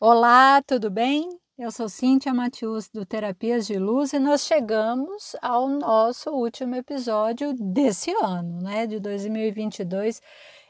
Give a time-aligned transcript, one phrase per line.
[0.00, 1.28] Olá, tudo bem?
[1.58, 7.52] Eu sou Cíntia Matius do Terapias de Luz e nós chegamos ao nosso último episódio
[7.52, 10.22] desse ano, né, de 2022.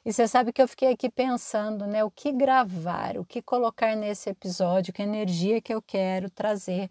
[0.03, 3.95] E você sabe que eu fiquei aqui pensando, né, o que gravar, o que colocar
[3.95, 6.90] nesse episódio, que energia que eu quero trazer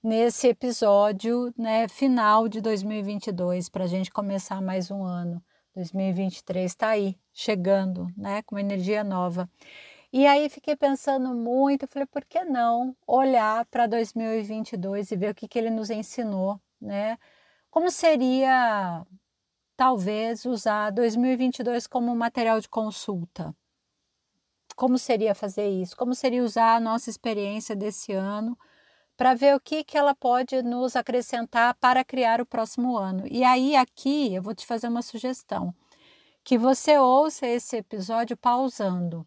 [0.00, 5.42] nesse episódio, né, final de 2022 para a gente começar mais um ano.
[5.74, 9.50] 2023 está aí, chegando, né, com uma energia nova.
[10.12, 15.34] E aí fiquei pensando muito, falei, por que não olhar para 2022 e ver o
[15.34, 17.18] que, que ele nos ensinou, né?
[17.70, 19.06] Como seria,
[19.76, 23.56] talvez, usar 2022 como material de consulta?
[24.76, 25.96] Como seria fazer isso?
[25.96, 28.58] Como seria usar a nossa experiência desse ano
[29.16, 33.24] para ver o que, que ela pode nos acrescentar para criar o próximo ano?
[33.30, 35.74] E aí, aqui, eu vou te fazer uma sugestão,
[36.44, 39.26] que você ouça esse episódio pausando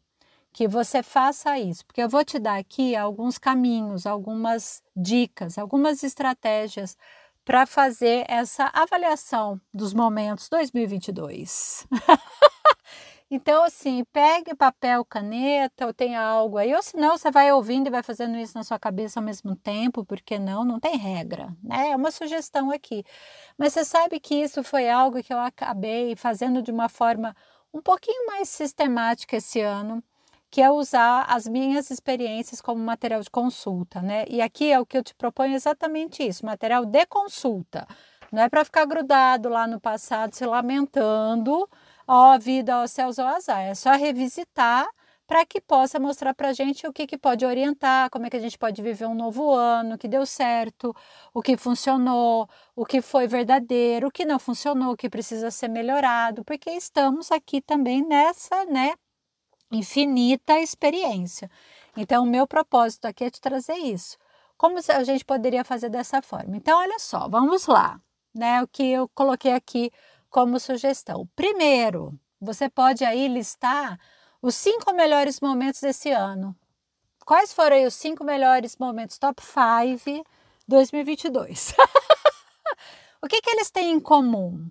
[0.55, 6.01] que você faça isso, porque eu vou te dar aqui alguns caminhos, algumas dicas, algumas
[6.01, 6.97] estratégias
[7.43, 11.85] para fazer essa avaliação dos momentos 2022.
[13.29, 17.91] então, assim, pegue papel, caneta, ou tenha algo aí, ou senão você vai ouvindo e
[17.91, 21.89] vai fazendo isso na sua cabeça ao mesmo tempo, porque não, não tem regra, né?
[21.89, 23.03] É uma sugestão aqui.
[23.57, 27.35] Mas você sabe que isso foi algo que eu acabei fazendo de uma forma
[27.73, 30.01] um pouquinho mais sistemática esse ano
[30.55, 34.23] que é usar as minhas experiências como material de consulta, né?
[34.29, 37.85] E aqui é o que eu te proponho exatamente isso, material de consulta.
[38.31, 41.69] Não é para ficar grudado lá no passado, se lamentando,
[42.07, 43.63] ó, vida, ó, céus, ó, azar.
[43.63, 44.87] É só revisitar
[45.27, 48.37] para que possa mostrar para a gente o que, que pode orientar, como é que
[48.37, 50.95] a gente pode viver um novo ano, o que deu certo,
[51.33, 55.67] o que funcionou, o que foi verdadeiro, o que não funcionou, o que precisa ser
[55.67, 58.93] melhorado, porque estamos aqui também nessa, né,
[59.71, 61.49] infinita experiência.
[61.95, 64.17] Então, o meu propósito aqui é te trazer isso.
[64.57, 66.55] Como a gente poderia fazer dessa forma?
[66.55, 67.99] Então, olha só, vamos lá,
[68.33, 68.63] né?
[68.63, 69.91] O que eu coloquei aqui
[70.29, 71.27] como sugestão.
[71.35, 73.99] Primeiro, você pode aí listar
[74.41, 76.55] os cinco melhores momentos desse ano.
[77.25, 80.23] Quais foram aí os cinco melhores momentos top 5
[80.67, 81.73] 2022?
[83.21, 84.69] o que, que eles têm em comum?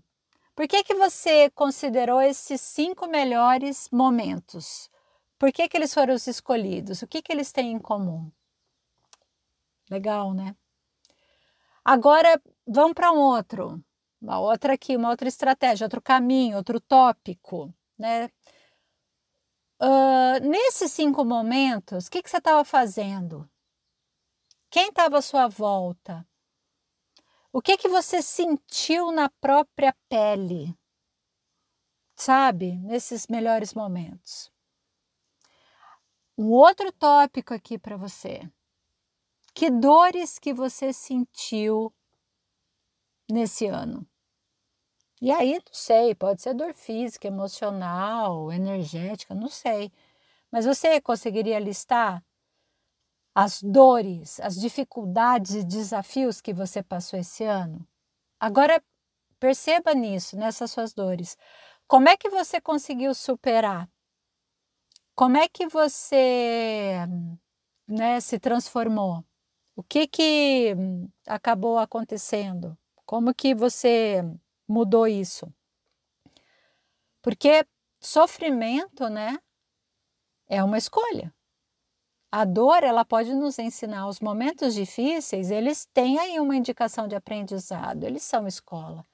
[0.55, 4.89] Por que, que você considerou esses cinco melhores momentos?
[5.39, 7.03] Por que, que eles foram os escolhidos?
[7.03, 8.31] O que, que eles têm em comum?
[9.91, 10.55] Legal, né?
[11.85, 13.85] Agora vamos para um outro,
[14.21, 18.31] uma outra aqui, uma outra estratégia, outro caminho, outro tópico, né?
[19.83, 23.49] Uh, nesses cinco momentos, o que, que você estava fazendo?
[24.71, 26.27] Quem estava à sua volta?
[27.57, 30.77] O que que você sentiu na própria pele?
[32.17, 34.51] Sabe, nesses melhores momentos.
[36.37, 38.41] Um outro tópico aqui para você.
[39.55, 41.95] Que dores que você sentiu
[43.31, 44.05] nesse ano?
[45.23, 49.93] E aí, não sei, pode ser dor física, emocional, energética, não sei.
[50.51, 52.21] Mas você conseguiria listar
[53.35, 57.87] as dores, as dificuldades e desafios que você passou esse ano?
[58.39, 58.83] Agora
[59.41, 61.37] perceba nisso, nessas suas dores.
[61.87, 63.91] Como é que você conseguiu superar?
[65.15, 66.99] Como é que você
[67.87, 69.25] né, se transformou?
[69.77, 70.75] O que que
[71.27, 72.79] acabou acontecendo?
[73.05, 74.23] Como que você
[74.69, 75.53] mudou isso?
[77.21, 77.67] Porque
[78.01, 79.39] sofrimento, né,
[80.49, 81.35] é uma escolha.
[82.37, 87.15] A dor, ela pode nos ensinar os momentos difíceis, eles têm aí uma indicação de
[87.15, 89.07] aprendizado, eles são escola.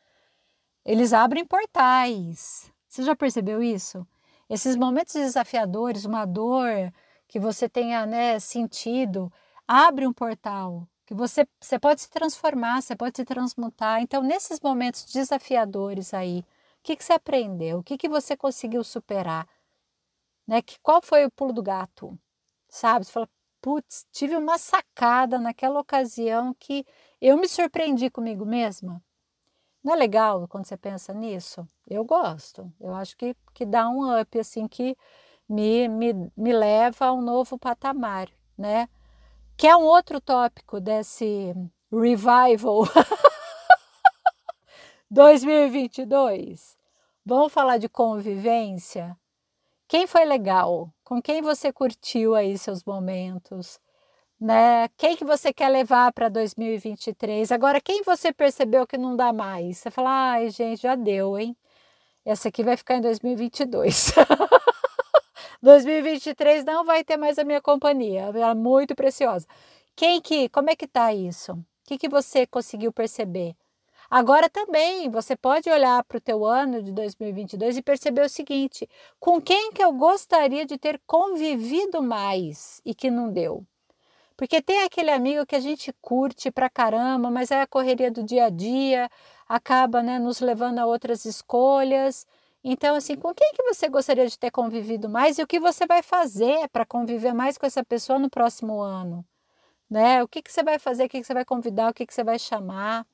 [0.86, 2.72] Eles abrem portais.
[2.88, 4.06] Você já percebeu isso?
[4.48, 6.90] Esses momentos desafiadores, uma dor
[7.28, 9.30] que você tenha né, sentido,
[9.68, 14.00] abre um portal que você, você pode se transformar, você pode se transmutar.
[14.00, 17.80] Então, nesses momentos desafiadores aí, o que, que você aprendeu?
[17.80, 19.46] O que, que você conseguiu superar?
[20.46, 20.62] Né?
[20.62, 22.18] Que, qual foi o pulo do gato?
[22.70, 23.04] Sabe?
[23.04, 23.28] Você fala,
[23.60, 26.86] putz, tive uma sacada naquela ocasião que
[27.20, 29.02] eu me surpreendi comigo mesma.
[29.82, 31.66] Não é legal quando você pensa nisso?
[31.86, 32.72] Eu gosto.
[32.80, 34.96] Eu acho que, que dá um up, assim, que
[35.48, 38.88] me, me, me leva a um novo patamar, né?
[39.56, 41.54] Que é um outro tópico desse
[41.90, 42.84] revival
[45.10, 46.78] 2022.
[47.24, 49.16] Vamos falar de convivência?
[49.88, 50.92] Quem foi legal?
[51.10, 53.80] Com quem você curtiu aí seus momentos?
[54.40, 54.86] Né?
[54.96, 57.50] Quem que você quer levar para 2023?
[57.50, 59.78] Agora, quem você percebeu que não dá mais?
[59.78, 61.56] Você fala, ai, gente, já deu, hein?
[62.24, 64.12] Essa aqui vai ficar em 2022.
[65.60, 69.48] 2023 não vai ter mais a minha companhia, ela é muito preciosa.
[69.96, 71.54] Quem que, como é que tá isso?
[71.54, 73.56] O que, que você conseguiu perceber?
[74.10, 78.88] Agora também, você pode olhar para o teu ano de 2022 e perceber o seguinte,
[79.20, 83.64] com quem que eu gostaria de ter convivido mais e que não deu?
[84.36, 88.24] Porque tem aquele amigo que a gente curte pra caramba, mas é a correria do
[88.24, 89.08] dia a dia,
[89.48, 92.26] acaba né, nos levando a outras escolhas.
[92.64, 95.86] Então, assim, com quem que você gostaria de ter convivido mais e o que você
[95.86, 99.24] vai fazer para conviver mais com essa pessoa no próximo ano?
[99.90, 100.22] Né?
[100.22, 102.14] O que, que você vai fazer, o que, que você vai convidar, o que, que
[102.14, 103.06] você vai chamar?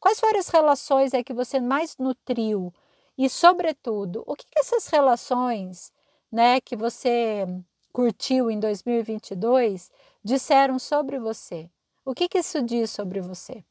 [0.00, 2.72] Quais foram as relações aí que você mais nutriu?
[3.18, 5.92] E, sobretudo, o que, que essas relações
[6.32, 7.46] né, que você
[7.92, 9.92] curtiu em 2022
[10.24, 11.70] disseram sobre você?
[12.02, 13.62] O que, que isso diz sobre você?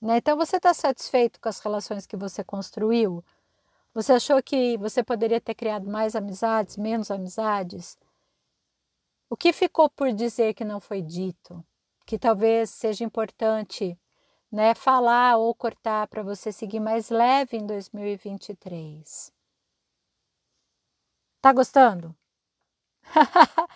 [0.00, 0.16] Né?
[0.16, 3.22] Então, você está satisfeito com as relações que você construiu?
[3.92, 7.98] Você achou que você poderia ter criado mais amizades, menos amizades?
[9.28, 11.62] O que ficou por dizer que não foi dito?
[12.06, 13.98] Que talvez seja importante
[14.52, 19.32] né, falar ou cortar para você seguir mais leve em 2023.
[21.42, 22.14] Tá gostando?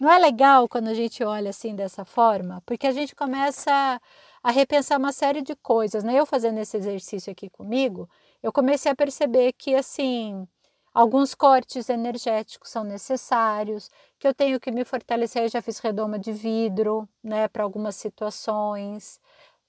[0.00, 2.62] Não é legal quando a gente olha assim dessa forma?
[2.66, 4.00] Porque a gente começa
[4.42, 6.14] a repensar uma série de coisas, né?
[6.18, 8.08] Eu fazendo esse exercício aqui comigo,
[8.42, 10.46] eu comecei a perceber que, assim,
[10.94, 15.44] alguns cortes energéticos são necessários, que eu tenho que me fortalecer.
[15.44, 19.20] Eu já fiz redoma de vidro, né, para algumas situações,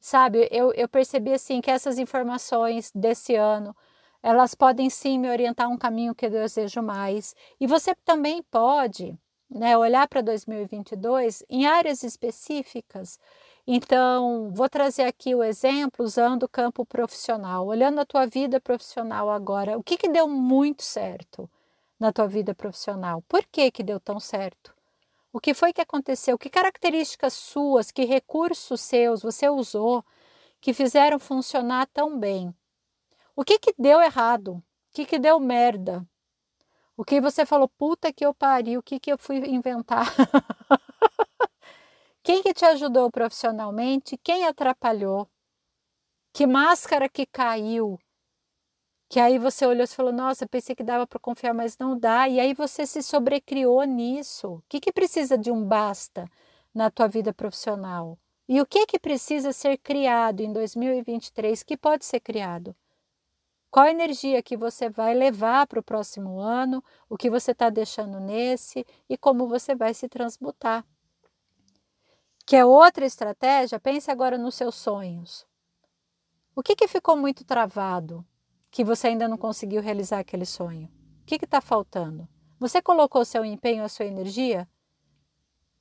[0.07, 0.48] sabe?
[0.52, 3.75] Eu, eu percebi, assim, que essas informações desse ano
[4.22, 7.36] elas podem sim me orientar um caminho que eu desejo mais.
[7.60, 9.16] E você também pode
[9.50, 13.19] né, olhar para 2022 em áreas específicas
[13.68, 19.30] então, vou trazer aqui o exemplo usando o campo profissional, olhando a tua vida profissional
[19.30, 19.75] agora.
[19.78, 21.50] O que, que deu muito certo
[22.00, 23.24] na tua vida profissional?
[23.28, 24.75] Por que, que deu tão certo?
[25.36, 26.38] O que foi que aconteceu?
[26.38, 30.02] Que características suas, que recursos seus você usou
[30.62, 32.56] que fizeram funcionar tão bem?
[33.36, 34.54] O que, que deu errado?
[34.54, 36.08] O que, que deu merda?
[36.96, 40.06] O que você falou, puta que eu pari, o que, que eu fui inventar?
[42.24, 44.18] Quem que te ajudou profissionalmente?
[44.18, 45.30] Quem atrapalhou?
[46.32, 48.00] Que máscara que caiu?
[49.10, 52.28] Que aí você olhou e falou: Nossa, pensei que dava para confiar, mas não dá.
[52.28, 54.56] E aí você se sobrecriou nisso.
[54.56, 56.25] O que, que precisa de um basta
[56.74, 58.18] na tua vida profissional?
[58.48, 62.75] E o que que precisa ser criado em 2023 que pode ser criado?
[63.72, 66.84] Qual energia que você vai levar para o próximo ano?
[67.10, 70.86] O que você está deixando nesse e como você vai se transmutar?
[72.46, 75.48] que é outra estratégia, pense agora nos seus sonhos.
[76.56, 78.25] O que, que ficou muito travado
[78.75, 80.92] que você ainda não conseguiu realizar aquele sonho?
[81.22, 82.27] O que está faltando?
[82.60, 84.68] Você colocou seu empenho, a sua energia?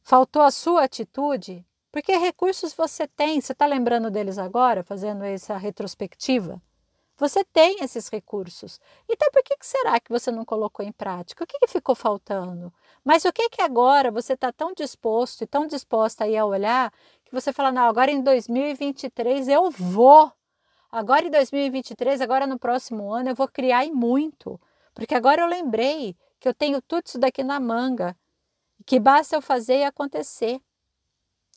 [0.01, 1.67] Faltou a sua atitude?
[1.91, 6.63] Porque recursos você tem, você está lembrando deles agora, fazendo essa retrospectiva?
[7.17, 8.79] Você tem esses recursos.
[9.09, 11.43] Então, por que, que será que você não colocou em prática?
[11.43, 12.73] O que, que ficou faltando?
[13.05, 16.93] Mas o que que agora você está tão disposto e tão disposta aí a olhar
[17.25, 20.33] que você fala, não, agora em 2023 eu vou.
[20.97, 24.61] Agora em 2023, agora no próximo ano eu vou criar e muito.
[24.95, 28.17] Porque agora eu lembrei que eu tenho tudo isso daqui na manga.
[28.87, 30.61] Que basta eu fazer e acontecer.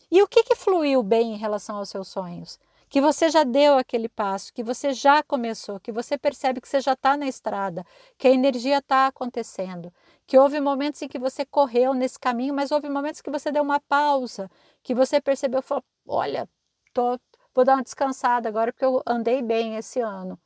[0.10, 2.58] E o que, que fluiu bem em relação aos seus sonhos?
[2.89, 6.79] que você já deu aquele passo, que você já começou, que você percebe que você
[6.79, 7.86] já está na estrada,
[8.17, 9.94] que a energia está acontecendo,
[10.25, 13.62] que houve momentos em que você correu nesse caminho, mas houve momentos que você deu
[13.62, 14.50] uma pausa,
[14.82, 16.50] que você percebeu, falou, olha,
[16.94, 17.20] tô,
[17.58, 20.40] vou dar uma descansada agora porque eu andei bem esse ano.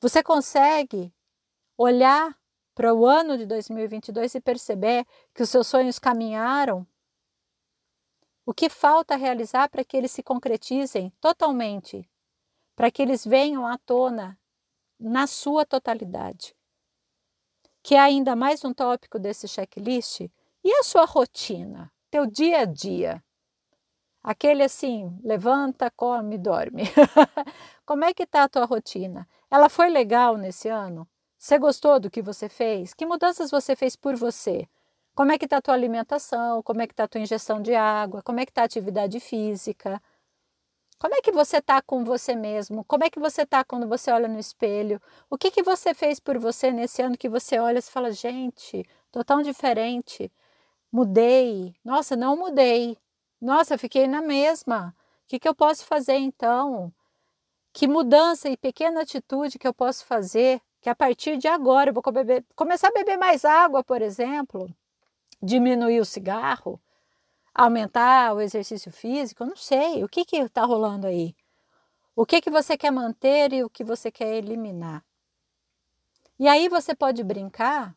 [0.00, 1.12] Você consegue
[1.76, 2.38] olhar
[2.76, 6.86] para o ano de 2022 e perceber que os seus sonhos caminharam
[8.46, 12.08] o que falta realizar para que eles se concretizem totalmente,
[12.76, 14.38] para que eles venham à tona
[15.00, 16.54] na sua totalidade?
[17.82, 20.20] Que é ainda mais um tópico desse checklist.
[20.62, 23.25] E a sua rotina, teu dia a dia?
[24.26, 26.82] Aquele assim, levanta, come, dorme.
[27.86, 29.24] Como é que está a tua rotina?
[29.48, 31.08] Ela foi legal nesse ano?
[31.38, 32.92] Você gostou do que você fez?
[32.92, 34.68] Que mudanças você fez por você?
[35.14, 36.60] Como é que está a tua alimentação?
[36.64, 38.20] Como é que está a tua ingestão de água?
[38.20, 40.02] Como é que está a atividade física?
[40.98, 42.84] Como é que você está com você mesmo?
[42.84, 45.00] Como é que você está quando você olha no espelho?
[45.30, 48.84] O que, que você fez por você nesse ano que você olha e fala, gente,
[49.06, 50.32] estou tão diferente,
[50.90, 51.76] mudei.
[51.84, 52.98] Nossa, não mudei.
[53.40, 54.94] Nossa, fiquei na mesma.
[55.24, 56.92] O que, que eu posso fazer então?
[57.72, 61.94] Que mudança e pequena atitude que eu posso fazer que a partir de agora eu
[61.94, 64.72] vou beber, começar a beber mais água, por exemplo,
[65.42, 66.80] diminuir o cigarro,
[67.52, 70.04] aumentar o exercício físico, não sei.
[70.04, 71.34] O que está rolando aí?
[72.14, 75.04] O que, que você quer manter e o que você quer eliminar?
[76.38, 77.96] E aí você pode brincar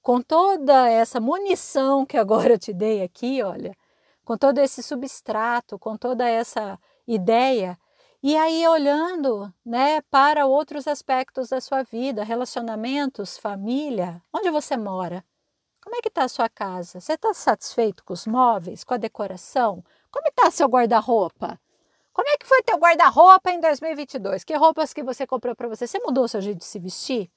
[0.00, 3.76] com toda essa munição que agora eu te dei aqui, olha,
[4.24, 7.78] com todo esse substrato, com toda essa ideia,
[8.22, 15.24] e aí olhando, né, para outros aspectos da sua vida, relacionamentos, família, onde você mora?
[15.82, 17.00] Como é que está a sua casa?
[17.00, 19.82] Você está satisfeito com os móveis, com a decoração?
[20.08, 21.58] Como está seu guarda-roupa?
[22.12, 24.44] Como é que foi teu guarda-roupa em 2022?
[24.44, 25.88] Que roupas que você comprou para você?
[25.88, 27.28] Você mudou seu jeito de se vestir?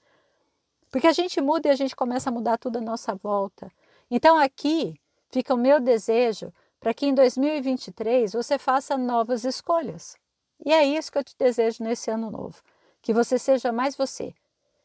[0.91, 3.71] Porque a gente muda e a gente começa a mudar tudo à nossa volta.
[4.11, 4.99] Então aqui
[5.31, 6.53] fica o meu desejo
[6.85, 10.15] para que em 2023 você faça novas escolhas.
[10.63, 12.61] E é isso que eu te desejo nesse ano novo.
[13.01, 14.35] Que você seja mais você,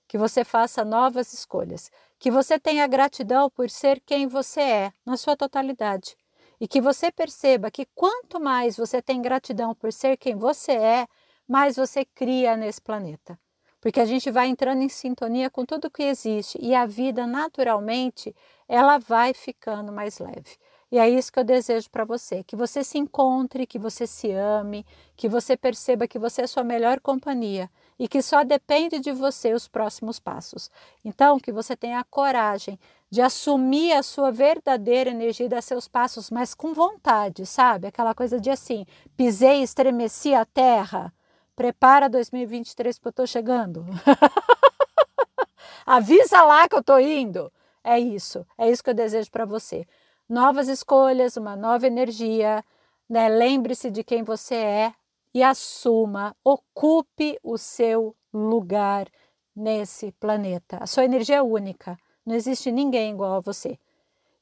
[0.09, 5.19] que você faça novas escolhas, que você tenha gratidão por ser quem você é, na
[5.19, 6.17] sua totalidade.
[6.59, 11.07] E que você perceba que quanto mais você tem gratidão por ser quem você é,
[11.47, 13.39] mais você cria nesse planeta.
[13.79, 18.35] Porque a gente vai entrando em sintonia com tudo que existe e a vida naturalmente
[18.67, 20.57] ela vai ficando mais leve.
[20.93, 24.31] E é isso que eu desejo para você: que você se encontre, que você se
[24.33, 24.85] ame,
[25.17, 29.53] que você perceba que você é sua melhor companhia e que só depende de você
[29.53, 30.71] os próximos passos.
[31.05, 32.79] Então, que você tenha a coragem
[33.11, 37.87] de assumir a sua verdadeira energia e dar seus passos, mas com vontade, sabe?
[37.87, 38.85] Aquela coisa de assim:
[39.17, 41.13] pisei, estremeci a terra.
[41.55, 43.85] Prepara 2023 porque eu estou chegando.
[45.87, 47.53] Avisa lá que eu estou indo.
[47.85, 49.87] É isso, é isso que eu desejo para você
[50.31, 52.65] novas escolhas, uma nova energia.
[53.09, 53.29] Né?
[53.29, 54.95] Lembre-se de quem você é
[55.35, 59.09] e assuma, ocupe o seu lugar
[59.55, 60.79] nesse planeta.
[60.81, 63.79] A sua energia é única, não existe ninguém igual a você.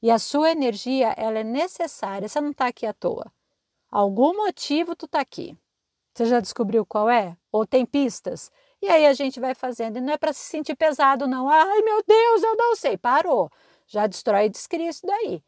[0.01, 3.31] E a sua energia, ela é necessária, você não está aqui à toa.
[3.91, 5.57] Algum motivo tu está aqui.
[6.13, 7.35] Você já descobriu qual é?
[7.51, 8.51] Ou tem pistas?
[8.81, 9.97] E aí a gente vai fazendo.
[9.97, 11.49] E não é para se sentir pesado, não.
[11.49, 12.97] Ai, meu Deus, eu não sei.
[12.97, 13.49] Parou.
[13.87, 15.43] Já destrói e descria isso daí.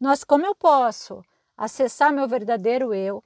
[0.00, 1.22] Nós, como eu posso
[1.56, 3.22] acessar meu verdadeiro eu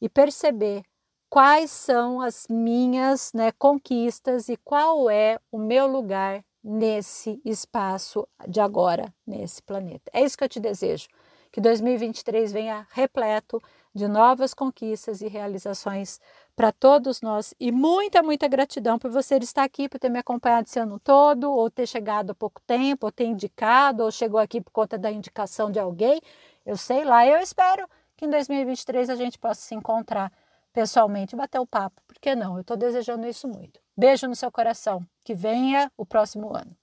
[0.00, 0.82] e perceber
[1.30, 8.60] quais são as minhas né, conquistas e qual é o meu lugar nesse espaço de
[8.60, 10.10] agora, nesse planeta.
[10.12, 11.06] É isso que eu te desejo.
[11.50, 13.62] Que 2023 venha repleto
[13.94, 16.20] de novas conquistas e realizações
[16.54, 17.54] para todos nós.
[17.58, 21.50] E muita, muita gratidão por você estar aqui, por ter me acompanhado esse ano todo,
[21.50, 25.10] ou ter chegado há pouco tempo, ou ter indicado, ou chegou aqui por conta da
[25.10, 26.20] indicação de alguém.
[26.64, 30.30] Eu sei lá, eu espero que em 2023 a gente possa se encontrar
[30.72, 32.02] pessoalmente, bater o papo.
[32.06, 32.56] Por que não?
[32.56, 33.80] Eu estou desejando isso muito.
[33.96, 35.06] Beijo no seu coração.
[35.24, 36.76] Que venha o próximo ano.